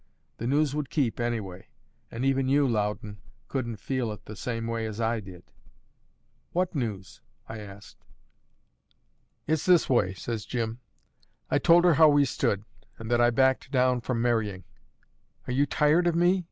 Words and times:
The 0.37 0.47
news 0.47 0.73
would 0.73 0.89
keep, 0.89 1.19
anyway; 1.19 1.67
and 2.09 2.25
even 2.25 2.47
you, 2.49 2.67
Loudon, 2.67 3.19
couldn't 3.47 3.75
feel 3.75 4.11
it 4.11 4.25
the 4.25 4.35
same 4.35 4.65
way 4.65 4.87
as 4.87 4.99
I 4.99 5.19
did." 5.19 5.43
"What 6.53 6.73
news?" 6.73 7.21
I 7.47 7.59
asked. 7.59 8.03
"It's 9.45 9.67
this 9.67 9.87
way," 9.87 10.15
says 10.15 10.43
Jim. 10.45 10.79
"I 11.51 11.59
told 11.59 11.85
her 11.85 11.93
how 11.93 12.09
we 12.09 12.25
stood, 12.25 12.63
and 12.97 13.11
that 13.11 13.21
I 13.21 13.29
backed 13.29 13.69
down 13.69 14.01
from 14.01 14.23
marrying. 14.23 14.63
'Are 15.47 15.53
you 15.53 15.67
tired 15.67 16.07
of 16.07 16.15
me?' 16.15 16.39